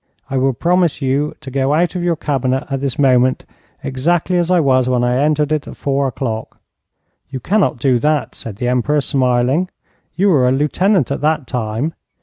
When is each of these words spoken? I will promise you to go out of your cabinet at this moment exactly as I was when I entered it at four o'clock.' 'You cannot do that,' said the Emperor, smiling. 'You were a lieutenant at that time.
I 0.31 0.37
will 0.39 0.53
promise 0.53 0.99
you 1.03 1.35
to 1.41 1.51
go 1.51 1.75
out 1.75 1.93
of 1.93 2.01
your 2.01 2.15
cabinet 2.15 2.65
at 2.71 2.79
this 2.79 2.97
moment 2.97 3.45
exactly 3.83 4.35
as 4.39 4.49
I 4.49 4.59
was 4.59 4.89
when 4.89 5.03
I 5.03 5.21
entered 5.23 5.51
it 5.51 5.67
at 5.67 5.77
four 5.77 6.07
o'clock.' 6.07 6.59
'You 7.29 7.39
cannot 7.39 7.77
do 7.77 7.99
that,' 7.99 8.33
said 8.33 8.55
the 8.55 8.67
Emperor, 8.67 9.01
smiling. 9.01 9.69
'You 10.15 10.29
were 10.29 10.47
a 10.47 10.51
lieutenant 10.51 11.11
at 11.11 11.21
that 11.21 11.45
time. 11.45 11.93